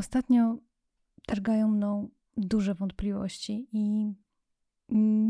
Ostatnio 0.00 0.58
targają 1.26 1.68
mną 1.68 2.08
duże 2.36 2.74
wątpliwości 2.74 3.68
i 3.72 4.14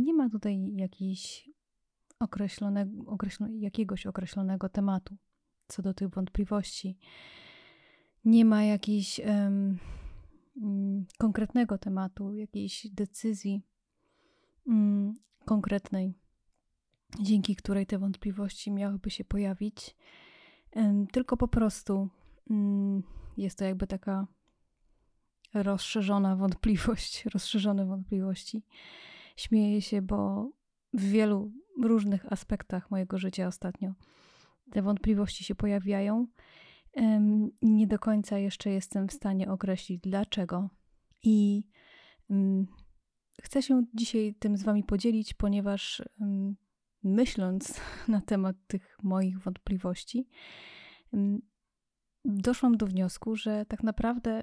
nie 0.04 0.14
ma 0.14 0.30
tutaj 0.30 0.74
jakiejś 0.74 1.50
określonego, 2.20 3.10
określone, 3.10 3.56
jakiegoś 3.56 4.06
określonego 4.06 4.68
tematu 4.68 5.16
co 5.68 5.82
do 5.82 5.94
tych 5.94 6.08
wątpliwości. 6.08 6.98
Nie 8.24 8.44
ma 8.44 8.64
jakiejś 8.64 9.20
um, 9.20 9.78
konkretnego 11.18 11.78
tematu, 11.78 12.34
jakiejś 12.34 12.86
decyzji 12.90 13.62
um, 14.66 15.14
konkretnej, 15.44 16.14
dzięki 17.20 17.56
której 17.56 17.86
te 17.86 17.98
wątpliwości 17.98 18.70
miałyby 18.70 19.10
się 19.10 19.24
pojawić. 19.24 19.96
Um, 20.74 21.06
tylko 21.06 21.36
po 21.36 21.48
prostu 21.48 22.08
mm, 22.50 23.02
jest 23.36 23.58
to 23.58 23.64
jakby 23.64 23.86
taka 23.86 24.26
rozszerzona 25.54 26.36
wątpliwość, 26.36 27.24
rozszerzone 27.34 27.86
wątpliwości. 27.86 28.64
Śmieję 29.36 29.82
się, 29.82 30.02
bo 30.02 30.50
w 30.92 31.02
wielu 31.02 31.52
różnych 31.82 32.32
aspektach 32.32 32.90
mojego 32.90 33.18
życia 33.18 33.46
ostatnio 33.46 33.94
te 34.70 34.82
wątpliwości 34.82 35.44
się 35.44 35.54
pojawiają. 35.54 36.26
Nie 37.62 37.86
do 37.86 37.98
końca 37.98 38.38
jeszcze 38.38 38.70
jestem 38.70 39.08
w 39.08 39.12
stanie 39.12 39.50
określić 39.50 40.00
dlaczego. 40.00 40.70
I 41.22 41.64
chcę 43.42 43.62
się 43.62 43.82
dzisiaj 43.94 44.34
tym 44.38 44.56
z 44.56 44.62
Wami 44.62 44.84
podzielić, 44.84 45.34
ponieważ 45.34 46.02
myśląc 47.02 47.80
na 48.08 48.20
temat 48.20 48.56
tych 48.66 48.96
moich 49.02 49.38
wątpliwości, 49.38 50.28
doszłam 52.24 52.76
do 52.76 52.86
wniosku, 52.86 53.36
że 53.36 53.66
tak 53.66 53.82
naprawdę 53.82 54.42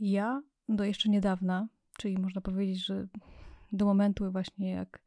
ja 0.00 0.42
do 0.68 0.84
jeszcze 0.84 1.08
niedawna, 1.08 1.68
czyli 1.98 2.18
można 2.18 2.40
powiedzieć, 2.40 2.86
że 2.86 3.08
do 3.72 3.84
momentu 3.84 4.32
właśnie 4.32 4.70
jak 4.70 5.02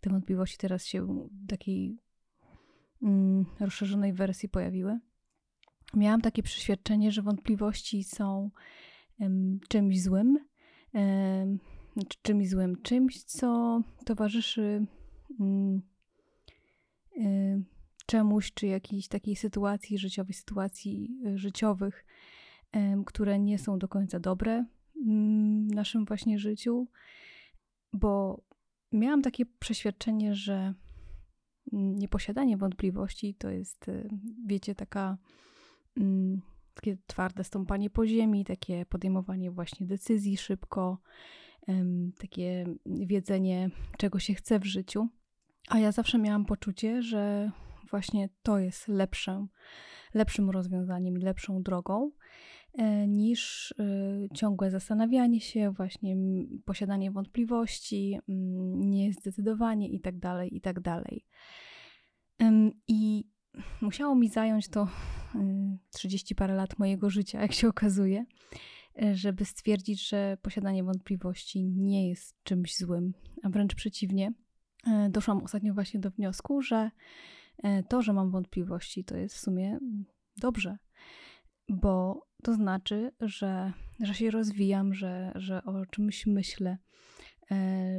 te 0.00 0.10
wątpliwości 0.10 0.58
teraz 0.58 0.86
się 0.86 1.06
w 1.06 1.46
takiej 1.48 1.98
mm, 3.02 3.44
rozszerzonej 3.60 4.12
wersji 4.12 4.48
pojawiły, 4.48 4.98
miałam 5.94 6.20
takie 6.20 6.42
przeświadczenie, 6.42 7.12
że 7.12 7.22
wątpliwości 7.22 8.04
są 8.04 8.50
czymś 9.68 10.02
złym, 10.02 10.38
um, 10.94 11.58
czymś 12.22 12.48
złym, 12.48 12.82
czymś, 12.82 13.24
co 13.24 13.80
towarzyszy 14.04 14.86
um, 15.38 15.82
czemuś, 18.06 18.52
czy 18.52 18.66
jakiejś 18.66 19.08
takiej 19.08 19.36
sytuacji 19.36 19.98
życiowej, 19.98 20.34
sytuacji 20.34 21.10
e, 21.26 21.38
życiowych, 21.38 22.04
które 23.06 23.38
nie 23.38 23.58
są 23.58 23.78
do 23.78 23.88
końca 23.88 24.20
dobre 24.20 24.64
w 25.68 25.74
naszym 25.74 26.04
właśnie 26.04 26.38
życiu, 26.38 26.88
bo 27.92 28.42
miałam 28.92 29.22
takie 29.22 29.46
przeświadczenie, 29.46 30.34
że 30.34 30.74
nieposiadanie 31.72 32.56
wątpliwości 32.56 33.34
to 33.34 33.50
jest, 33.50 33.86
wiecie, 34.46 34.74
taka 34.74 35.18
takie 36.74 36.96
twarde 37.06 37.44
stąpanie 37.44 37.90
po 37.90 38.06
ziemi, 38.06 38.44
takie 38.44 38.86
podejmowanie 38.86 39.50
właśnie 39.50 39.86
decyzji 39.86 40.36
szybko, 40.36 40.98
takie 42.18 42.64
wiedzenie, 42.86 43.70
czego 43.98 44.18
się 44.18 44.34
chce 44.34 44.58
w 44.58 44.64
życiu. 44.64 45.08
A 45.68 45.78
ja 45.78 45.92
zawsze 45.92 46.18
miałam 46.18 46.44
poczucie, 46.44 47.02
że 47.02 47.50
właśnie 47.90 48.28
to 48.42 48.58
jest 48.58 48.88
lepszym, 48.88 49.48
lepszym 50.14 50.50
rozwiązaniem 50.50 51.18
i 51.18 51.22
lepszą 51.22 51.62
drogą 51.62 52.10
e, 52.72 53.08
niż 53.08 53.70
y, 53.70 54.28
ciągłe 54.34 54.70
zastanawianie 54.70 55.40
się, 55.40 55.70
właśnie 55.70 56.16
posiadanie 56.64 57.10
wątpliwości, 57.10 58.18
niezdecydowanie 58.76 59.88
itd., 59.88 60.20
tak 60.20 60.52
itd. 60.52 60.82
Tak 60.82 61.04
I 62.88 63.24
musiało 63.80 64.14
mi 64.14 64.28
zająć 64.28 64.68
to 64.68 64.88
30 65.90 66.34
y, 66.34 66.36
parę 66.36 66.54
lat 66.54 66.78
mojego 66.78 67.10
życia, 67.10 67.40
jak 67.40 67.52
się 67.52 67.68
okazuje, 67.68 68.24
e, 69.02 69.14
żeby 69.14 69.44
stwierdzić, 69.44 70.08
że 70.08 70.36
posiadanie 70.42 70.84
wątpliwości 70.84 71.64
nie 71.64 72.08
jest 72.08 72.42
czymś 72.42 72.76
złym, 72.76 73.14
a 73.42 73.48
wręcz 73.48 73.74
przeciwnie. 73.74 74.32
E, 74.86 75.08
doszłam 75.10 75.42
ostatnio 75.42 75.74
właśnie 75.74 76.00
do 76.00 76.10
wniosku, 76.10 76.62
że 76.62 76.76
e, 76.76 76.90
to, 77.88 78.02
że 78.02 78.12
mam 78.12 78.30
wątpliwości, 78.30 79.04
to 79.04 79.16
jest 79.16 79.34
w 79.34 79.40
sumie 79.40 79.78
dobrze, 80.36 80.78
bo 81.68 82.26
to 82.42 82.54
znaczy, 82.54 83.12
że, 83.20 83.72
że 84.00 84.14
się 84.14 84.30
rozwijam, 84.30 84.94
że, 84.94 85.32
że 85.34 85.64
o 85.64 85.86
czymś 85.86 86.26
myślę, 86.26 86.78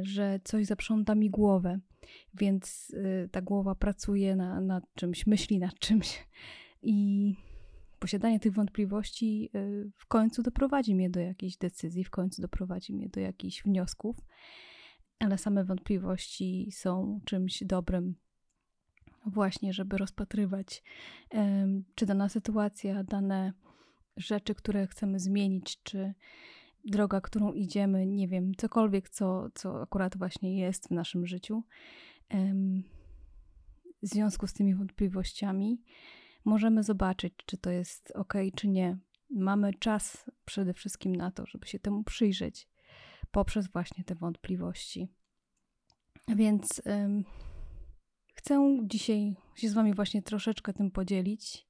że 0.02 0.40
coś 0.44 0.66
zaprząta 0.66 1.14
mi 1.14 1.30
głowę, 1.30 1.80
więc 2.34 2.90
y, 2.90 3.28
ta 3.32 3.42
głowa 3.42 3.74
pracuje 3.74 4.36
na, 4.36 4.60
nad 4.60 4.84
czymś, 4.94 5.26
myśli 5.26 5.58
nad 5.58 5.78
czymś 5.78 6.26
i 6.82 7.34
posiadanie 7.98 8.40
tych 8.40 8.52
wątpliwości 8.52 9.50
w 9.96 10.06
końcu 10.06 10.42
doprowadzi 10.42 10.94
mnie 10.94 11.10
do 11.10 11.20
jakiejś 11.20 11.56
decyzji, 11.56 12.04
w 12.04 12.10
końcu 12.10 12.42
doprowadzi 12.42 12.94
mnie 12.94 13.08
do 13.08 13.20
jakichś 13.20 13.62
wniosków, 13.62 14.16
ale 15.18 15.38
same 15.38 15.64
wątpliwości 15.64 16.68
są 16.72 17.20
czymś 17.24 17.62
dobrym, 17.64 18.14
właśnie, 19.26 19.72
żeby 19.72 19.98
rozpatrywać, 19.98 20.82
czy 21.94 22.06
dana 22.06 22.28
sytuacja, 22.28 23.04
dane 23.04 23.52
rzeczy, 24.16 24.54
które 24.54 24.86
chcemy 24.86 25.18
zmienić, 25.18 25.82
czy 25.82 26.14
droga, 26.84 27.20
którą 27.20 27.52
idziemy, 27.52 28.06
nie 28.06 28.28
wiem, 28.28 28.54
cokolwiek, 28.54 29.08
co, 29.08 29.50
co 29.54 29.82
akurat 29.82 30.16
właśnie 30.18 30.58
jest 30.58 30.88
w 30.88 30.90
naszym 30.90 31.26
życiu, 31.26 31.62
w 34.02 34.06
związku 34.06 34.46
z 34.46 34.52
tymi 34.52 34.74
wątpliwościami, 34.74 35.82
możemy 36.44 36.82
zobaczyć, 36.82 37.34
czy 37.46 37.58
to 37.58 37.70
jest 37.70 38.12
ok, 38.14 38.34
czy 38.54 38.68
nie. 38.68 38.98
Mamy 39.30 39.74
czas 39.74 40.30
przede 40.44 40.74
wszystkim 40.74 41.16
na 41.16 41.30
to, 41.30 41.46
żeby 41.46 41.66
się 41.66 41.78
temu 41.78 42.04
przyjrzeć 42.04 42.68
poprzez 43.30 43.68
właśnie 43.68 44.04
te 44.04 44.14
wątpliwości. 44.14 45.08
Więc 46.28 46.82
chcę 48.44 48.78
dzisiaj 48.82 49.36
się 49.54 49.68
z 49.68 49.74
Wami 49.74 49.94
właśnie 49.94 50.22
troszeczkę 50.22 50.72
tym 50.72 50.90
podzielić. 50.90 51.66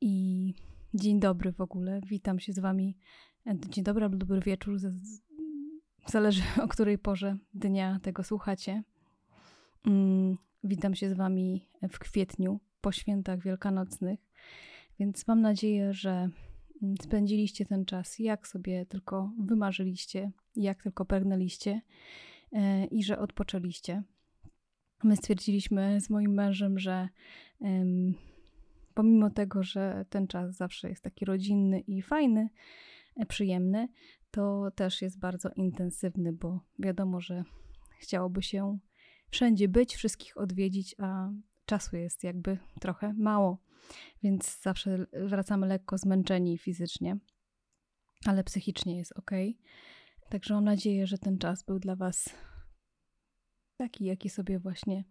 I 0.00 0.54
dzień 0.94 1.20
dobry 1.20 1.52
w 1.52 1.60
ogóle. 1.60 2.00
Witam 2.06 2.40
się 2.40 2.52
z 2.52 2.58
Wami. 2.58 2.96
Dzień 3.68 3.84
dobry 3.84 4.04
albo 4.04 4.16
dobry 4.16 4.40
wieczór. 4.40 4.78
Zależy 6.06 6.42
o 6.64 6.68
której 6.68 6.98
porze 6.98 7.36
dnia 7.54 8.00
tego 8.02 8.24
słuchacie. 8.24 8.82
Mm, 9.86 10.38
witam 10.64 10.94
się 10.94 11.10
z 11.10 11.12
Wami 11.12 11.68
w 11.90 11.98
kwietniu 11.98 12.60
po 12.80 12.92
świętach 12.92 13.42
wielkanocnych, 13.42 14.20
więc 14.98 15.28
mam 15.28 15.40
nadzieję, 15.40 15.92
że 15.92 16.28
mm, 16.82 16.96
spędziliście 17.02 17.66
ten 17.66 17.84
czas 17.84 18.18
jak 18.18 18.48
sobie 18.48 18.86
tylko 18.86 19.32
wymarzyliście, 19.38 20.32
jak 20.56 20.82
tylko 20.82 21.04
pragnęliście 21.04 21.80
e, 22.52 22.84
i 22.84 23.04
że 23.04 23.18
odpoczęliście. 23.18 24.02
My 25.04 25.16
stwierdziliśmy 25.16 26.00
z 26.00 26.10
moim 26.10 26.34
mężem, 26.34 26.78
że 26.78 27.08
pomimo 28.94 29.30
tego, 29.30 29.62
że 29.62 30.04
ten 30.10 30.26
czas 30.26 30.56
zawsze 30.56 30.88
jest 30.88 31.04
taki 31.04 31.24
rodzinny 31.24 31.80
i 31.80 32.02
fajny, 32.02 32.48
e, 33.16 33.26
przyjemny, 33.26 33.88
to 34.30 34.70
też 34.74 35.02
jest 35.02 35.18
bardzo 35.18 35.50
intensywny, 35.56 36.32
bo 36.32 36.60
wiadomo, 36.78 37.20
że 37.20 37.44
chciałoby 37.98 38.42
się 38.42 38.78
wszędzie 39.30 39.68
być, 39.68 39.96
wszystkich 39.96 40.36
odwiedzić, 40.36 40.94
a 40.98 41.30
czasu 41.66 41.96
jest 41.96 42.24
jakby 42.24 42.58
trochę 42.80 43.12
mało, 43.12 43.58
więc 44.22 44.60
zawsze 44.62 45.06
wracamy 45.12 45.66
lekko 45.66 45.98
zmęczeni 45.98 46.58
fizycznie, 46.58 47.16
ale 48.26 48.44
psychicznie 48.44 48.98
jest 48.98 49.12
ok. 49.12 49.30
Także 50.30 50.54
mam 50.54 50.64
nadzieję, 50.64 51.06
że 51.06 51.18
ten 51.18 51.38
czas 51.38 51.62
był 51.62 51.78
dla 51.78 51.96
Was 51.96 52.34
taki, 53.82 54.04
jaki 54.04 54.30
sobie 54.30 54.58
właśnie 54.58 55.04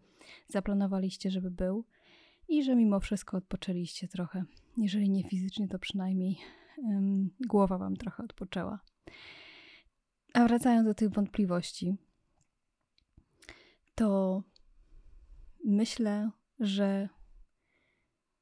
zaplanowaliście, 0.47 1.31
żeby 1.31 1.51
był 1.51 1.85
i 2.47 2.63
że 2.63 2.75
mimo 2.75 2.99
wszystko 2.99 3.37
odpoczęliście 3.37 4.07
trochę. 4.07 4.43
Jeżeli 4.77 5.09
nie 5.09 5.23
fizycznie, 5.23 5.67
to 5.67 5.79
przynajmniej 5.79 6.37
um, 6.77 7.29
głowa 7.47 7.77
Wam 7.77 7.95
trochę 7.95 8.23
odpoczęła. 8.23 8.79
A 10.33 10.47
wracając 10.47 10.87
do 10.87 10.93
tych 10.93 11.09
wątpliwości, 11.09 11.95
to 13.95 14.43
myślę, 15.65 16.31
że 16.59 17.09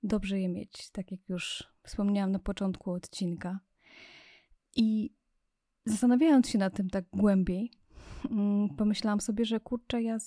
dobrze 0.04 0.40
je 0.40 0.50
mieć, 0.50 0.90
tak 0.90 1.12
jak 1.12 1.30
już 1.30 1.64
wspomniałam 1.84 2.32
na 2.32 2.40
początku 2.40 2.92
odcinka. 2.92 3.60
I 4.76 5.14
zastanawiając 5.86 6.50
się 6.50 6.58
nad 6.58 6.76
tym 6.76 6.90
tak 6.90 7.06
głębiej, 7.14 7.72
pomyślałam 8.78 9.22
sobie, 9.22 9.46
że 9.46 9.60
kurczę, 9.60 10.02
ja 10.02 10.18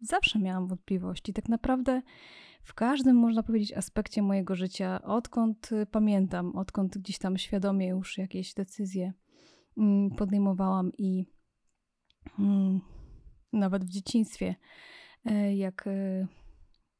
zawsze 0.00 0.38
miałam 0.38 0.68
wątpliwości. 0.68 1.32
Tak 1.32 1.48
naprawdę 1.48 2.02
w 2.62 2.74
każdym, 2.74 3.16
można 3.16 3.42
powiedzieć, 3.42 3.72
aspekcie 3.72 4.22
mojego 4.22 4.54
życia, 4.54 5.02
odkąd 5.02 5.72
y, 5.72 5.86
pamiętam, 5.86 6.56
odkąd 6.56 6.98
gdzieś 6.98 7.18
tam 7.18 7.38
świadomie 7.38 7.88
już 7.88 8.18
jakieś 8.18 8.54
decyzje 8.54 9.12
mm, 9.78 10.10
podejmowałam 10.10 10.92
i 10.98 11.26
mm, 12.38 12.80
nawet 13.52 13.84
w 13.84 13.88
dzieciństwie, 13.88 14.54
e, 15.24 15.56
jak 15.56 15.86
e, 15.86 16.26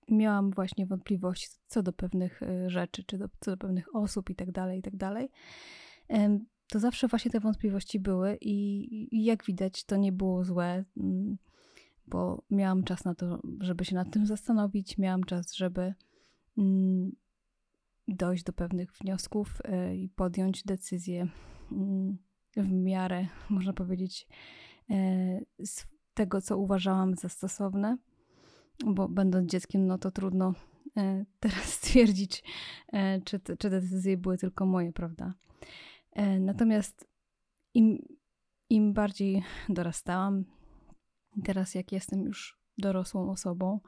miałam 0.09 0.51
właśnie 0.51 0.87
wątpliwości 0.87 1.49
co 1.67 1.83
do 1.83 1.93
pewnych 1.93 2.43
e, 2.43 2.71
rzeczy, 2.71 3.05
czy 3.05 3.19
do, 3.19 3.29
co 3.41 3.51
do 3.51 3.57
pewnych 3.57 3.95
osób 3.95 4.31
i 4.31 4.35
tak 4.35 4.53
dalej, 4.53 4.79
i 4.79 4.83
tak 4.83 4.97
dalej, 4.97 5.29
to 6.73 6.79
zawsze 6.79 7.09
właśnie 7.09 7.31
te 7.31 7.41
wątpliwości 7.41 8.01
były 8.01 8.39
i, 8.41 9.17
i 9.17 9.25
jak 9.25 9.45
widać 9.45 9.85
to 9.85 9.97
nie 9.97 10.13
było 10.13 10.45
złe, 10.45 10.85
mm, 10.97 11.39
bo 12.07 12.43
miałam 12.51 12.85
czas 12.85 13.05
na 13.05 13.15
to, 13.15 13.41
żeby 13.61 13.85
się 13.85 13.95
nad 13.95 14.11
tym 14.11 14.27
zastanowić, 14.27 14.99
miałam 14.99 15.25
czas, 15.25 15.55
żeby 15.55 15.95
mm, 16.59 17.13
dojść 18.09 18.45
do 18.45 18.53
pewnych 18.53 18.93
wniosków 18.93 19.63
i 19.95 20.09
podjąć 20.09 20.65
decyzję 20.65 21.29
mm, 21.73 22.19
w 22.57 22.73
miarę, 22.73 23.27
można 23.51 23.73
powiedzieć, 23.73 24.29
z 25.65 25.87
tego, 26.15 26.41
co 26.41 26.59
uważałam 26.59 27.15
za 27.15 27.29
stosowne, 27.29 27.99
bo 28.87 29.09
będąc 29.09 29.51
dzieckiem, 29.51 29.87
no 29.87 29.99
to 29.99 30.11
trudno 30.11 30.55
e, 30.97 31.25
teraz 31.41 31.65
stwierdzić, 31.65 32.45
e, 32.93 33.21
czy, 33.21 33.41
te, 33.41 33.57
czy 33.57 33.71
decyzje 33.71 34.17
były 34.17 34.39
tylko 34.39 34.67
moje, 34.67 34.93
prawda? 34.93 35.35
E, 36.13 36.41
natomiast 36.41 37.09
im, 37.75 37.99
im 38.71 38.93
bardziej 38.93 39.43
dorastałam, 39.69 40.45
teraz 41.45 41.75
jak 41.75 41.93
jestem 41.93 42.25
już 42.25 42.59
dorosłą 42.79 43.31
osobą, 43.31 43.81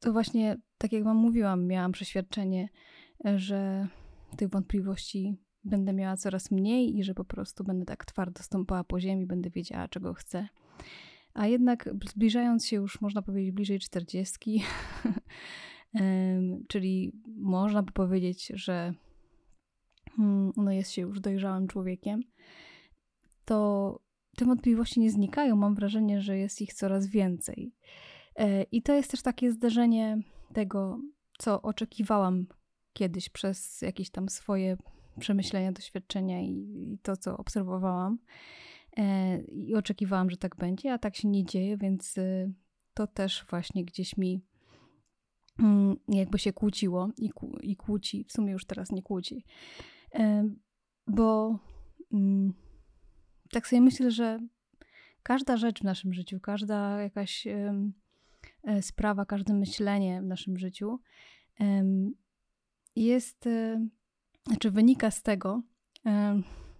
to 0.00 0.12
właśnie, 0.12 0.56
tak 0.78 0.92
jak 0.92 1.04
Wam 1.04 1.16
mówiłam, 1.16 1.66
miałam 1.66 1.92
przeświadczenie, 1.92 2.68
że 3.36 3.88
tych 4.36 4.48
wątpliwości 4.48 5.36
będę 5.64 5.92
miała 5.92 6.16
coraz 6.16 6.50
mniej 6.50 6.98
i 6.98 7.04
że 7.04 7.14
po 7.14 7.24
prostu 7.24 7.64
będę 7.64 7.84
tak 7.84 8.04
twardo 8.04 8.42
stąpała 8.42 8.84
po 8.84 9.00
ziemi, 9.00 9.26
będę 9.26 9.50
wiedziała, 9.50 9.88
czego 9.88 10.14
chcę. 10.14 10.48
A 11.34 11.46
jednak 11.46 11.90
zbliżając 12.08 12.66
się 12.66 12.76
już, 12.76 13.00
można 13.00 13.22
powiedzieć, 13.22 13.52
bliżej 13.52 13.78
czterdziestki, 13.78 14.62
czyli 16.68 17.12
można 17.36 17.82
by 17.82 17.92
powiedzieć, 17.92 18.52
że 18.54 18.94
no 20.56 20.72
jest 20.72 20.90
się 20.90 21.02
już 21.02 21.20
dojrzałym 21.20 21.68
człowiekiem, 21.68 22.22
to 23.44 24.00
te 24.36 24.44
wątpliwości 24.44 25.00
nie 25.00 25.10
znikają. 25.10 25.56
Mam 25.56 25.74
wrażenie, 25.74 26.20
że 26.20 26.38
jest 26.38 26.60
ich 26.60 26.74
coraz 26.74 27.06
więcej. 27.06 27.72
E, 28.36 28.62
I 28.62 28.82
to 28.82 28.94
jest 28.94 29.10
też 29.10 29.22
takie 29.22 29.52
zderzenie 29.52 30.18
tego, 30.52 31.00
co 31.38 31.62
oczekiwałam 31.62 32.46
kiedyś 32.92 33.28
przez 33.28 33.82
jakieś 33.82 34.10
tam 34.10 34.28
swoje 34.28 34.76
przemyślenia, 35.20 35.72
doświadczenia 35.72 36.40
i, 36.40 36.52
i 36.92 36.98
to, 37.02 37.16
co 37.16 37.36
obserwowałam. 37.36 38.18
E, 38.96 39.38
I 39.40 39.74
oczekiwałam, 39.74 40.30
że 40.30 40.36
tak 40.36 40.56
będzie, 40.56 40.92
a 40.92 40.98
tak 40.98 41.16
się 41.16 41.28
nie 41.28 41.44
dzieje, 41.44 41.76
więc 41.76 42.18
y, 42.18 42.52
to 42.94 43.06
też 43.06 43.46
właśnie 43.50 43.84
gdzieś 43.84 44.16
mi 44.16 44.40
mm, 45.58 45.96
jakby 46.08 46.38
się 46.38 46.52
kłóciło 46.52 47.10
i, 47.18 47.30
i 47.62 47.76
kłóci, 47.76 48.24
w 48.24 48.32
sumie 48.32 48.52
już 48.52 48.64
teraz 48.64 48.92
nie 48.92 49.02
kłóci. 49.02 49.44
E, 50.14 50.48
bo 51.06 51.58
mm, 52.12 52.52
tak 53.50 53.68
sobie 53.68 53.80
myślę, 53.80 54.10
że 54.10 54.38
każda 55.22 55.56
rzecz 55.56 55.80
w 55.80 55.84
naszym 55.84 56.12
życiu, 56.12 56.40
każda 56.40 57.02
jakaś 57.02 57.46
e, 57.46 58.82
sprawa, 58.82 59.24
każde 59.26 59.54
myślenie 59.54 60.22
w 60.22 60.26
naszym 60.26 60.58
życiu 60.58 61.00
jest 62.96 63.48
znaczy 64.46 64.70
wynika 64.70 65.10
z 65.10 65.22
tego, 65.22 65.62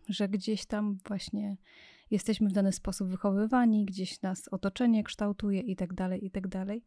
że 0.08 0.28
gdzieś 0.28 0.66
tam 0.66 0.98
właśnie 1.08 1.56
jesteśmy 2.10 2.48
w 2.48 2.52
dany 2.52 2.72
sposób 2.72 3.08
wychowywani, 3.08 3.84
gdzieś 3.84 4.22
nas 4.22 4.48
otoczenie 4.48 5.04
kształtuje 5.04 5.60
i 5.60 5.76
tak 5.76 5.94
dalej, 5.94 6.26
i 6.26 6.30
tak 6.30 6.48
dalej. 6.48 6.84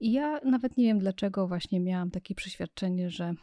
I 0.00 0.12
ja 0.12 0.40
nawet 0.44 0.76
nie 0.76 0.84
wiem 0.84 0.98
dlaczego 0.98 1.48
właśnie 1.48 1.80
miałam 1.80 2.10
takie 2.10 2.34
przeświadczenie, 2.34 3.10
że 3.10 3.34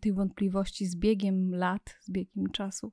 tych 0.00 0.14
wątpliwości 0.14 0.86
z 0.86 0.96
biegiem 0.96 1.54
lat, 1.54 1.96
z 2.00 2.10
biegiem 2.10 2.50
czasu, 2.50 2.92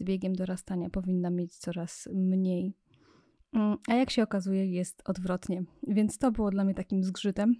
z 0.00 0.04
biegiem 0.04 0.34
dorastania 0.34 0.90
powinna 0.90 1.30
mieć 1.30 1.56
coraz 1.56 2.08
mniej. 2.14 2.74
Mm, 3.52 3.78
a 3.88 3.94
jak 3.94 4.10
się 4.10 4.22
okazuje, 4.22 4.66
jest 4.66 5.02
odwrotnie. 5.04 5.64
Więc 5.86 6.18
to 6.18 6.32
było 6.32 6.50
dla 6.50 6.64
mnie 6.64 6.74
takim 6.74 7.04
zgrzytem. 7.04 7.54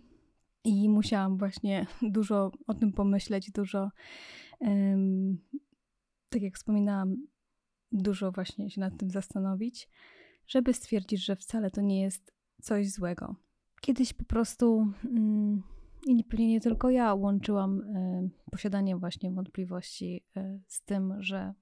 I 0.65 0.89
musiałam 0.89 1.39
właśnie 1.39 1.87
dużo 2.03 2.53
o 2.67 2.75
tym 2.75 2.93
pomyśleć, 2.93 3.51
dużo 3.51 3.91
tak 6.29 6.43
jak 6.43 6.55
wspominałam, 6.55 7.17
dużo 7.93 8.33
właśnie 8.33 8.71
się 8.71 8.81
nad 8.81 8.99
tym 8.99 9.11
zastanowić, 9.11 9.89
żeby 10.47 10.75
stwierdzić, 10.75 11.25
że 11.25 11.37
wcale 11.37 11.71
to 11.71 11.81
nie 11.81 12.01
jest 12.01 12.35
coś 12.63 12.91
złego. 12.91 13.37
Kiedyś 13.81 14.13
po 14.13 14.25
prostu, 14.25 14.93
mm, 15.05 15.63
i 16.07 16.25
pewnie 16.25 16.49
nie 16.49 16.61
tylko 16.61 16.91
ja, 16.91 17.15
łączyłam 17.15 17.83
posiadanie 18.51 18.97
właśnie 18.97 19.31
wątpliwości 19.31 20.25
e, 20.37 20.61
z 20.67 20.83
tym, 20.83 21.23
że 21.23 21.55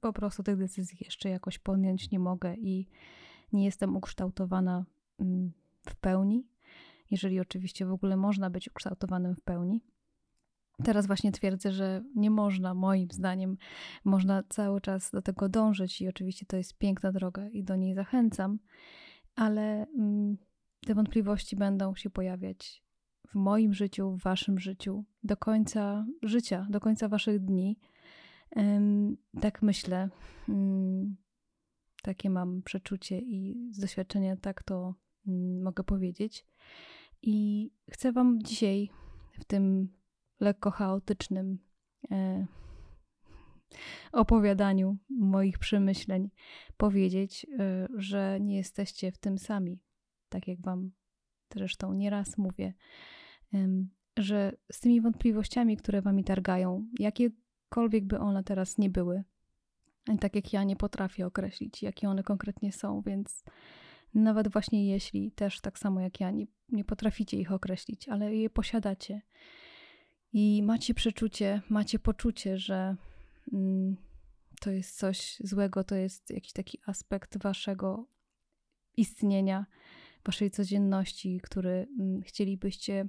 po 0.00 0.12
prostu 0.12 0.42
tych 0.42 0.56
decyzji 0.56 0.98
jeszcze 1.00 1.28
jakoś 1.28 1.58
podjąć 1.58 2.10
nie 2.10 2.18
mogę 2.18 2.54
i 2.54 2.88
nie 3.52 3.64
jestem 3.64 3.96
ukształtowana 3.96 4.84
mm, 5.20 5.52
w 5.88 5.94
pełni, 5.96 6.46
jeżeli 7.10 7.40
oczywiście 7.40 7.86
w 7.86 7.92
ogóle 7.92 8.16
można 8.16 8.50
być 8.50 8.68
ukształtowanym 8.68 9.34
w 9.34 9.40
pełni. 9.40 9.80
Teraz 10.84 11.06
właśnie 11.06 11.32
twierdzę, 11.32 11.72
że 11.72 12.02
nie 12.14 12.30
można, 12.30 12.74
moim 12.74 13.08
zdaniem, 13.10 13.56
można 14.04 14.42
cały 14.48 14.80
czas 14.80 15.10
do 15.10 15.22
tego 15.22 15.48
dążyć 15.48 16.00
i 16.00 16.08
oczywiście 16.08 16.46
to 16.46 16.56
jest 16.56 16.78
piękna 16.78 17.12
droga 17.12 17.48
i 17.48 17.64
do 17.64 17.76
niej 17.76 17.94
zachęcam, 17.94 18.58
ale 19.36 19.86
mm, 19.98 20.36
te 20.86 20.94
wątpliwości 20.94 21.56
będą 21.56 21.94
się 21.94 22.10
pojawiać 22.10 22.89
w 23.30 23.34
moim 23.34 23.74
życiu, 23.74 24.16
w 24.16 24.22
waszym 24.22 24.58
życiu, 24.58 25.04
do 25.22 25.36
końca 25.36 26.06
życia, 26.22 26.66
do 26.70 26.80
końca 26.80 27.08
waszych 27.08 27.44
dni. 27.44 27.78
tak 29.40 29.62
myślę, 29.62 30.08
mm, 30.48 31.16
takie 32.02 32.30
mam 32.30 32.62
przeczucie 32.62 33.18
i 33.18 33.68
z 33.70 33.78
doświadczenia 33.78 34.36
tak 34.36 34.62
to 34.62 34.94
mm, 35.26 35.62
mogę 35.62 35.84
powiedzieć. 35.84 36.46
I 37.22 37.70
chcę 37.90 38.12
wam 38.12 38.42
dzisiaj 38.42 38.90
w 39.40 39.44
tym 39.44 39.88
lekko 40.40 40.70
chaotycznym 40.70 41.58
e, 42.10 42.46
opowiadaniu 44.12 44.96
moich 45.10 45.58
przemyśleń 45.58 46.30
powiedzieć, 46.76 47.46
e, 47.58 47.88
że 47.96 48.38
nie 48.40 48.56
jesteście 48.56 49.12
w 49.12 49.18
tym 49.18 49.38
sami. 49.38 49.80
Tak 50.28 50.48
jak 50.48 50.60
Wam 50.60 50.90
zresztą 51.54 51.92
nieraz 51.92 52.38
mówię, 52.38 52.74
że 54.16 54.52
z 54.72 54.80
tymi 54.80 55.00
wątpliwościami, 55.00 55.76
które 55.76 56.02
Wami 56.02 56.24
targają, 56.24 56.86
jakiekolwiek 56.98 58.04
by 58.04 58.18
one 58.18 58.44
teraz 58.44 58.78
nie 58.78 58.90
były, 58.90 59.24
tak 60.20 60.34
jak 60.34 60.52
ja 60.52 60.64
nie 60.64 60.76
potrafię 60.76 61.26
określić, 61.26 61.82
jakie 61.82 62.08
one 62.08 62.22
konkretnie 62.22 62.72
są, 62.72 63.02
więc 63.06 63.44
nawet 64.14 64.48
właśnie 64.48 64.86
jeśli 64.86 65.32
też 65.32 65.60
tak 65.60 65.78
samo 65.78 66.00
jak 66.00 66.20
ja 66.20 66.30
nie, 66.30 66.46
nie 66.68 66.84
potraficie 66.84 67.36
ich 67.36 67.52
określić, 67.52 68.08
ale 68.08 68.36
je 68.36 68.50
posiadacie, 68.50 69.22
i 70.32 70.62
macie 70.62 70.94
przeczucie, 70.94 71.62
macie 71.68 71.98
poczucie, 71.98 72.58
że 72.58 72.96
mm, 73.52 73.96
to 74.60 74.70
jest 74.70 74.98
coś 74.98 75.36
złego, 75.44 75.84
to 75.84 75.94
jest 75.94 76.30
jakiś 76.30 76.52
taki 76.52 76.78
aspekt 76.86 77.38
waszego 77.38 78.06
istnienia, 78.96 79.66
waszej 80.24 80.50
codzienności, 80.50 81.40
który 81.42 81.88
mm, 82.00 82.22
chcielibyście 82.22 83.08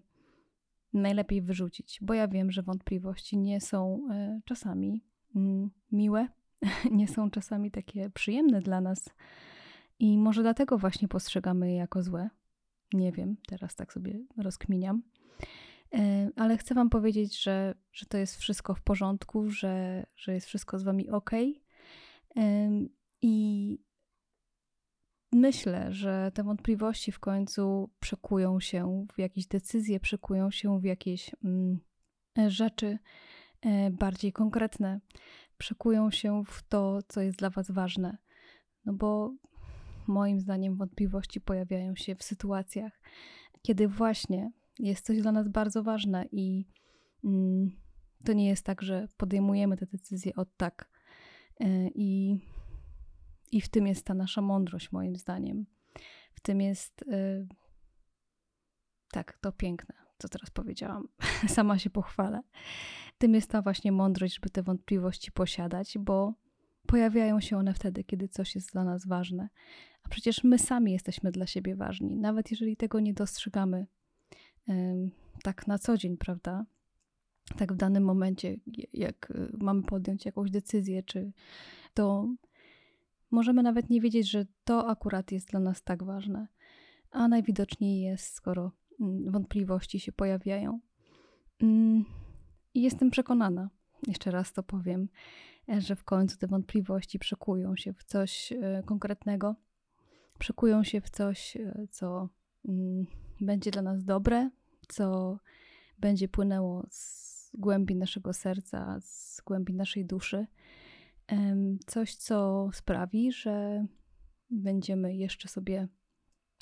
najlepiej 0.94 1.42
wyrzucić. 1.42 2.00
Bo 2.02 2.14
ja 2.14 2.28
wiem, 2.28 2.52
że 2.52 2.64
wątpliwości 2.64 3.38
nie 3.38 3.62
są 3.62 4.08
y, 4.12 4.42
czasami 4.46 5.04
y, 5.36 5.40
miłe, 5.92 6.28
nie 6.92 7.08
są 7.08 7.32
czasami 7.32 7.72
takie 7.72 8.10
przyjemne 8.10 8.62
dla 8.62 8.82
nas. 8.82 9.10
I 10.00 10.18
może 10.18 10.42
dlatego 10.42 10.78
właśnie 10.78 11.08
postrzegamy 11.08 11.72
je 11.72 11.78
jako 11.78 12.04
złe. 12.04 12.30
Nie 12.94 13.12
wiem, 13.12 13.38
teraz 13.48 13.76
tak 13.76 13.94
sobie 13.94 14.20
rozkminiam. 14.38 15.02
E, 15.94 16.30
ale 16.36 16.58
chcę 16.58 16.76
Wam 16.76 16.90
powiedzieć, 16.90 17.44
że, 17.44 17.76
że 17.94 18.06
to 18.06 18.18
jest 18.18 18.38
wszystko 18.38 18.76
w 18.76 18.82
porządku, 18.82 19.50
że, 19.50 20.06
że 20.16 20.34
jest 20.34 20.48
wszystko 20.48 20.80
z 20.80 20.84
Wami 20.84 21.10
ok. 21.10 21.32
I 23.22 23.78
myślę, 25.32 25.94
że 25.94 26.32
te 26.34 26.44
wątpliwości 26.44 27.12
w 27.12 27.20
końcu 27.20 27.90
przekują 28.00 28.60
się 28.60 29.06
w 29.14 29.20
jakieś 29.20 29.48
decyzje, 29.48 30.00
przekują 30.00 30.52
się 30.52 30.80
w 30.80 30.84
jakieś 30.84 31.32
mm, 31.44 31.80
rzeczy 32.48 32.98
e, 33.62 33.92
bardziej 33.92 34.32
konkretne, 34.34 35.00
przekują 35.58 36.12
się 36.12 36.44
w 36.46 36.64
to, 36.68 37.00
co 37.08 37.22
jest 37.22 37.38
dla 37.38 37.50
Was 37.50 37.72
ważne. 37.72 38.18
No 38.86 38.94
bo 38.94 39.34
moim 40.08 40.40
zdaniem 40.40 40.76
wątpliwości 40.76 41.42
pojawiają 41.42 41.96
się 41.96 42.16
w 42.16 42.24
sytuacjach, 42.24 43.02
kiedy 43.62 43.88
właśnie 43.88 44.52
jest 44.80 45.06
coś 45.06 45.22
dla 45.22 45.32
nas 45.32 45.48
bardzo 45.48 45.84
ważne 45.84 46.26
i 46.32 46.66
mm, 47.24 47.72
to 48.26 48.34
nie 48.34 48.48
jest 48.48 48.66
tak, 48.66 48.82
że 48.82 49.08
podejmujemy 49.18 49.78
te 49.78 49.86
decyzje 49.86 50.36
od 50.36 50.58
tak. 50.58 50.90
E, 51.60 51.88
I, 51.96 52.40
I 53.52 53.62
w 53.62 53.70
tym 53.70 53.88
jest 53.88 54.06
ta 54.06 54.14
nasza 54.14 54.42
mądrość, 54.42 54.92
moim 54.92 55.16
zdaniem. 55.16 55.66
W 56.34 56.40
tym 56.40 56.62
jest. 56.62 57.04
E, 57.12 57.48
tak, 59.12 59.38
to 59.42 59.52
piękne, 59.52 59.96
co 60.18 60.30
teraz 60.30 60.50
powiedziałam. 60.50 61.08
Sama 61.48 61.80
się 61.80 61.90
pochwalę. 61.90 62.42
Tym 63.18 63.34
jest 63.34 63.50
ta 63.50 63.62
właśnie 63.62 63.92
mądrość, 63.92 64.36
żeby 64.36 64.50
te 64.50 64.64
wątpliwości 64.64 65.32
posiadać, 65.32 65.98
bo 65.98 66.34
pojawiają 66.88 67.40
się 67.40 67.58
one 67.58 67.74
wtedy, 67.74 68.04
kiedy 68.04 68.28
coś 68.28 68.56
jest 68.56 68.72
dla 68.72 68.84
nas 68.84 69.08
ważne. 69.08 69.50
A 70.04 70.10
przecież 70.10 70.44
my 70.44 70.60
sami 70.60 70.92
jesteśmy 70.92 71.32
dla 71.32 71.48
siebie 71.48 71.76
ważni, 71.76 72.18
nawet 72.18 72.52
jeżeli 72.52 72.78
tego 72.78 73.00
nie 73.00 73.14
dostrzegamy 73.14 73.88
tak 75.44 75.68
na 75.68 75.80
co 75.80 75.98
dzień, 75.98 76.18
prawda? 76.18 76.66
Tak 77.58 77.74
w 77.74 77.76
danym 77.76 78.04
momencie, 78.04 78.58
jak 78.94 79.32
y, 79.32 79.50
mamy 79.58 79.84
podjąć 79.84 80.26
jakąś 80.26 80.52
decyzję, 80.52 81.04
czy 81.04 81.32
to 81.94 82.28
możemy 83.32 83.64
nawet 83.64 83.90
nie 83.90 84.02
wiedzieć, 84.02 84.30
że 84.32 84.46
to 84.64 84.88
akurat 84.88 85.32
jest 85.32 85.48
dla 85.48 85.60
nas 85.60 85.84
tak 85.84 86.04
ważne, 86.04 86.48
a 87.12 87.28
najwidoczniej 87.28 88.02
jest, 88.02 88.34
skoro 88.34 88.72
mm, 89.02 89.32
wątpliwości 89.32 90.00
się 90.00 90.12
pojawiają. 90.12 90.80
Mm, 91.62 92.06
I 92.74 92.82
jestem 92.82 93.12
przekonana, 93.12 93.70
jeszcze 94.08 94.32
raz 94.32 94.54
to 94.54 94.64
powiem, 94.64 95.10
że 95.78 95.96
w 95.96 96.04
końcu 96.04 96.38
te 96.38 96.48
wątpliwości 96.48 97.20
przekują 97.20 97.76
się 97.76 97.94
w 97.94 98.04
coś 98.04 98.52
e, 98.52 98.84
konkretnego, 98.86 99.56
przekują 100.40 100.84
się 100.84 101.02
w 101.02 101.10
coś, 101.10 101.58
e, 101.58 101.88
co 101.92 102.30
mm, 102.68 103.06
będzie 103.42 103.72
dla 103.72 103.82
nas 103.82 104.04
dobre, 104.04 104.50
co 104.88 105.38
będzie 106.00 106.28
płynęło 106.28 106.88
z 106.90 107.32
głębi 107.54 107.96
naszego 107.96 108.34
serca, 108.34 109.00
z 109.02 109.42
głębi 109.46 109.74
naszej 109.74 110.06
duszy. 110.06 110.48
Coś, 111.88 112.16
co 112.16 112.70
sprawi, 112.74 113.32
że 113.32 113.86
będziemy 114.50 115.16
jeszcze 115.16 115.48
sobie 115.48 115.88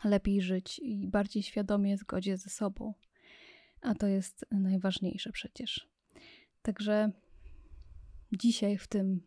lepiej 0.03 0.41
żyć 0.41 0.79
i 0.79 1.07
bardziej 1.07 1.43
świadomie 1.43 1.97
zgodzie 1.97 2.37
ze 2.37 2.49
sobą. 2.49 2.93
A 3.81 3.95
to 3.95 4.07
jest 4.07 4.45
najważniejsze 4.51 5.31
przecież. 5.31 5.89
Także 6.61 7.11
dzisiaj 8.31 8.77
w 8.77 8.87
tym 8.87 9.21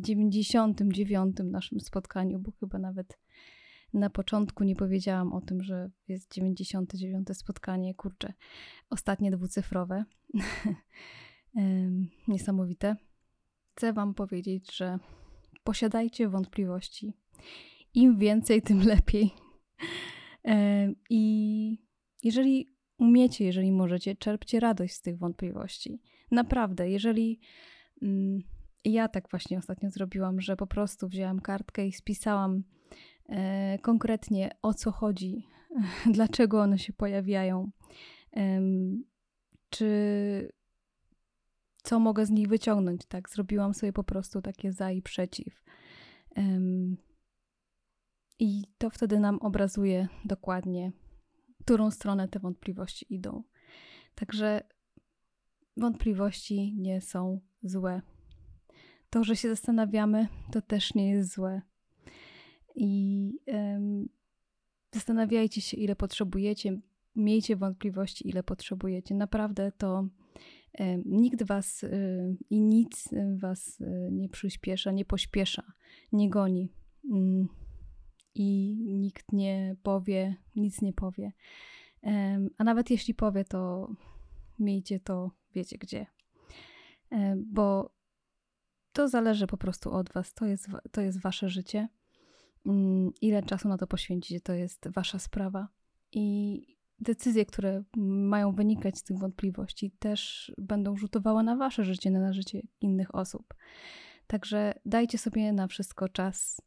99 0.00 1.36
naszym 1.44 1.80
spotkaniu, 1.80 2.38
bo 2.38 2.52
chyba 2.52 2.78
nawet 2.78 3.18
na 3.92 4.10
początku 4.10 4.64
nie 4.64 4.76
powiedziałam 4.76 5.32
o 5.32 5.40
tym, 5.40 5.62
że 5.62 5.90
jest 6.08 6.34
99 6.34 7.28
spotkanie, 7.32 7.94
kurczę, 7.94 8.32
ostatnie 8.90 9.30
dwucyfrowe. 9.30 10.04
Niesamowite. 12.28 12.96
Chcę 13.76 13.92
Wam 13.92 14.14
powiedzieć, 14.14 14.76
że 14.76 14.98
posiadajcie 15.64 16.28
wątpliwości. 16.28 17.12
Im 17.94 18.18
więcej, 18.18 18.62
tym 18.62 18.80
lepiej. 18.94 19.30
I 21.10 21.78
jeżeli 22.22 22.76
umiecie, 22.98 23.44
jeżeli 23.44 23.72
możecie, 23.72 24.16
czerpcie 24.16 24.60
radość 24.60 24.94
z 24.94 25.02
tych 25.02 25.18
wątpliwości. 25.18 26.00
Naprawdę, 26.30 26.90
jeżeli 26.90 27.40
mm, 28.02 28.38
ja 28.84 29.08
tak 29.08 29.30
właśnie 29.30 29.58
ostatnio 29.58 29.90
zrobiłam, 29.90 30.40
że 30.40 30.56
po 30.56 30.66
prostu 30.66 31.08
wzięłam 31.08 31.40
kartkę 31.40 31.86
i 31.86 31.92
spisałam 31.92 32.62
E, 33.28 33.78
konkretnie 33.82 34.50
o 34.62 34.74
co 34.74 34.92
chodzi, 34.92 35.46
dlaczego 36.14 36.60
one 36.60 36.78
się 36.78 36.92
pojawiają, 36.92 37.70
czy 39.70 40.52
co 41.86 42.00
mogę 42.00 42.26
z 42.26 42.30
nich 42.30 42.48
wyciągnąć. 42.48 43.06
Tak, 43.06 43.30
zrobiłam 43.30 43.74
sobie 43.74 43.92
po 43.92 44.04
prostu 44.04 44.42
takie 44.42 44.72
za 44.72 44.90
i 44.90 45.02
przeciw. 45.02 45.64
I 48.38 48.64
to 48.78 48.90
wtedy 48.90 49.20
nam 49.20 49.38
obrazuje 49.38 50.08
dokładnie, 50.24 50.92
którą 51.60 51.90
stronę 51.90 52.28
te 52.28 52.38
wątpliwości 52.38 53.14
idą. 53.14 53.42
Także 54.14 54.60
wątpliwości 55.76 56.74
nie 56.76 57.00
są 57.00 57.40
złe. 57.62 58.02
To, 59.10 59.24
że 59.24 59.36
się 59.36 59.48
zastanawiamy, 59.48 60.28
to 60.52 60.62
też 60.62 60.94
nie 60.94 61.10
jest 61.10 61.34
złe 61.34 61.62
i 62.74 63.32
um, 63.46 64.08
zastanawiajcie 64.92 65.60
się, 65.60 65.76
ile 65.76 65.96
potrzebujecie, 65.96 66.80
miejcie 67.16 67.56
wątpliwości, 67.56 68.28
ile 68.28 68.42
potrzebujecie. 68.42 69.14
Naprawdę 69.14 69.72
to 69.72 69.94
um, 69.94 70.25
nikt 71.04 71.42
was 71.42 71.84
i 72.50 72.60
nic 72.60 73.08
was 73.36 73.82
nie 74.10 74.28
przyspiesza, 74.28 74.92
nie 74.92 75.04
pośpiesza, 75.04 75.72
nie 76.12 76.30
goni. 76.30 76.72
Mm, 77.12 77.48
I 78.34 78.76
nikt 78.86 79.32
nie 79.32 79.76
powie, 79.82 80.36
nic 80.56 80.82
nie 80.82 80.92
powie. 80.92 81.32
a 82.58 82.64
nawet 82.64 82.90
jeśli 82.90 83.14
powie, 83.14 83.44
to 83.44 83.90
miejcie 84.58 85.00
to, 85.00 85.30
wiecie 85.54 85.78
gdzie. 85.78 86.06
bo 87.36 87.96
to 88.92 89.08
zależy 89.08 89.46
po 89.46 89.56
prostu 89.56 89.92
od 89.92 90.12
was. 90.12 90.34
To 90.34 90.46
jest, 90.46 90.68
to 90.92 91.00
jest 91.00 91.20
wasze 91.20 91.48
życie. 91.48 91.88
Mm, 92.66 93.12
ile 93.20 93.42
czasu 93.42 93.68
na 93.68 93.78
to 93.78 93.86
poświęcicie, 93.86 94.40
to 94.40 94.52
jest 94.52 94.88
wasza 94.88 95.18
sprawa. 95.18 95.68
I 96.12 96.75
decyzje, 97.00 97.46
które 97.46 97.82
mają 97.96 98.52
wynikać 98.52 98.98
z 98.98 99.02
tych 99.02 99.18
wątpliwości, 99.18 99.90
też 99.98 100.52
będą 100.58 100.96
rzutowały 100.96 101.42
na 101.42 101.56
wasze 101.56 101.84
życie, 101.84 102.10
na 102.10 102.32
życie 102.32 102.62
innych 102.80 103.14
osób. 103.14 103.54
Także 104.26 104.74
dajcie 104.86 105.18
sobie 105.18 105.52
na 105.52 105.66
wszystko 105.66 106.08
czas. 106.08 106.62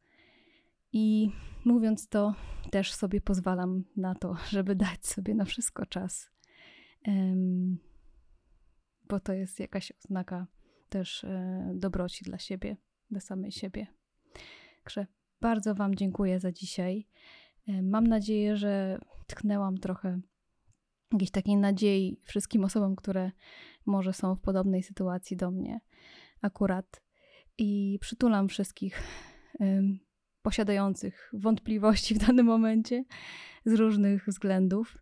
I 0.93 1.29
mówiąc 1.65 2.07
to, 2.07 2.36
też 2.71 2.93
sobie 2.93 3.21
pozwalam 3.21 3.83
na 3.95 4.15
to, 4.15 4.36
żeby 4.50 4.75
dać 4.75 5.07
sobie 5.07 5.36
na 5.36 5.45
wszystko 5.45 5.86
czas. 5.86 6.29
Bo 9.09 9.19
to 9.19 9.33
jest 9.33 9.59
jakaś 9.59 9.91
oznaka 10.05 10.48
też 10.89 11.24
e, 11.24 11.71
dobroci 11.75 12.25
dla 12.25 12.39
siebie, 12.39 12.77
dla 13.12 13.19
samej 13.19 13.51
siebie. 13.51 13.88
Także 14.83 15.07
bardzo 15.41 15.75
Wam 15.75 15.95
dziękuję 15.95 16.39
za 16.39 16.51
dzisiaj. 16.51 17.07
E, 17.69 17.81
mam 17.81 18.07
nadzieję, 18.07 18.57
że 18.57 18.99
tknęłam 19.27 19.77
trochę 19.77 20.19
jakiejś 21.11 21.31
takiej 21.31 21.57
nadziei 21.57 22.19
wszystkim 22.23 22.63
osobom, 22.63 22.95
które 22.95 23.31
może 23.85 24.13
są 24.13 24.35
w 24.35 24.41
podobnej 24.41 24.83
sytuacji 24.83 25.38
do 25.38 25.51
mnie 25.51 25.79
akurat. 26.41 27.01
I 27.57 27.97
przytulam 28.01 28.47
wszystkich 28.47 29.03
posiadających 30.41 31.31
wątpliwości 31.33 32.15
w 32.15 32.17
danym 32.17 32.45
momencie 32.45 33.03
z 33.65 33.73
różnych 33.73 34.25
względów 34.27 34.97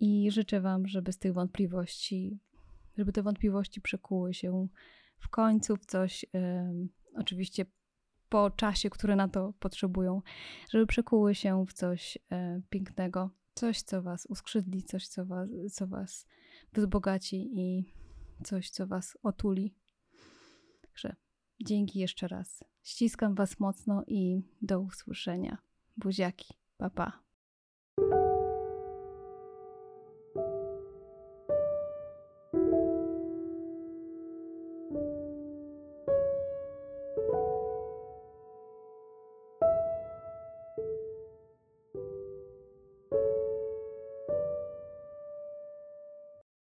i 0.00 0.30
życzę 0.30 0.60
Wam, 0.60 0.86
żeby 0.86 1.12
z 1.12 1.18
tych 1.18 1.32
wątpliwości, 1.32 2.38
żeby 2.98 3.12
te 3.12 3.22
wątpliwości 3.22 3.80
przekuły 3.80 4.34
się 4.34 4.68
w 5.18 5.28
końcu 5.28 5.76
w 5.76 5.86
coś 5.86 6.26
oczywiście 7.14 7.66
po 8.30 8.50
czasie, 8.50 8.90
który 8.90 9.16
na 9.16 9.28
to 9.28 9.52
potrzebują, 9.60 10.22
żeby 10.70 10.86
przekuły 10.86 11.34
się 11.34 11.66
w 11.66 11.72
coś 11.72 12.18
e, 12.32 12.60
pięknego, 12.70 13.30
coś, 13.54 13.82
co 13.82 14.02
was 14.02 14.26
uskrzydli, 14.26 14.82
coś, 14.82 15.08
co 15.08 15.26
was, 15.26 15.48
co 15.72 15.86
was 15.86 16.26
wzbogaci 16.72 17.50
i 17.60 17.94
coś, 18.44 18.70
co 18.70 18.86
was 18.86 19.18
otuli. 19.22 19.74
Także 20.82 21.16
dzięki 21.64 21.98
jeszcze 21.98 22.28
raz. 22.28 22.64
Ściskam 22.82 23.34
was 23.34 23.60
mocno 23.60 24.02
i 24.06 24.42
do 24.62 24.80
usłyszenia. 24.80 25.58
Buziaki. 25.96 26.54
Pa, 26.78 26.90
pa. 26.90 27.29